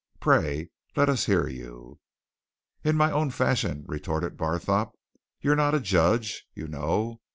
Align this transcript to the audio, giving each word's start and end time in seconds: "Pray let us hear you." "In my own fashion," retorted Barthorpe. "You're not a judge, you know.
"Pray 0.19 0.71
let 0.95 1.09
us 1.09 1.27
hear 1.27 1.47
you." 1.47 1.99
"In 2.83 2.97
my 2.97 3.11
own 3.11 3.29
fashion," 3.29 3.85
retorted 3.87 4.35
Barthorpe. 4.35 4.93
"You're 5.41 5.55
not 5.55 5.75
a 5.75 5.79
judge, 5.79 6.47
you 6.55 6.67
know. 6.67 7.21